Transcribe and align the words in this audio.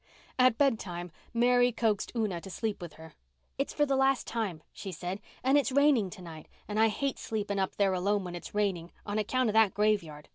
At 0.39 0.57
bedtime 0.57 1.11
Mary 1.31 1.71
coaxed 1.71 2.11
Una 2.15 2.41
to 2.41 2.49
sleep 2.49 2.81
with 2.81 2.93
her. 2.93 3.13
"It's 3.59 3.71
for 3.71 3.85
the 3.85 3.95
last 3.95 4.25
time," 4.25 4.63
she 4.73 4.91
said, 4.91 5.19
"and 5.43 5.59
it's 5.59 5.71
raining 5.71 6.09
tonight, 6.09 6.47
and 6.67 6.79
I 6.79 6.87
hate 6.87 7.19
sleeping 7.19 7.59
up 7.59 7.75
there 7.75 7.93
alone 7.93 8.23
when 8.23 8.33
it's 8.33 8.55
raining 8.55 8.91
on 9.05 9.19
account 9.19 9.49
of 9.49 9.53
that 9.53 9.75
graveyard. 9.75 10.27